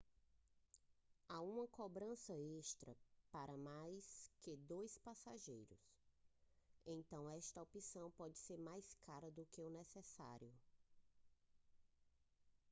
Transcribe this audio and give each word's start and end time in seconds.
há 1.29 1.39
uma 1.41 1.67
cobrança 1.67 2.33
extra 2.57 2.97
para 3.31 3.55
mais 3.55 4.31
que 4.41 4.55
2 4.57 4.97
passageiros 4.97 5.77
então 6.87 7.29
esta 7.29 7.61
opção 7.61 8.09
pode 8.09 8.39
ser 8.39 8.57
mais 8.57 8.91
cara 9.01 9.29
do 9.29 9.45
que 9.51 9.61
o 9.61 9.69
necessário 9.69 10.51